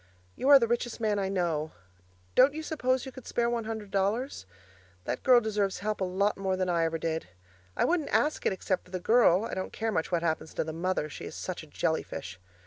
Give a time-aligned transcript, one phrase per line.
[0.35, 1.73] You are the richest man I know.
[2.33, 4.47] Don't you suppose you could spare one hundred dollars?
[5.03, 7.27] That girl deserves help a lot more than I ever did.
[7.77, 10.63] I wouldn't ask it except for the girl; I don't care much what happens to
[10.63, 12.39] the mother she is such a jelly fish.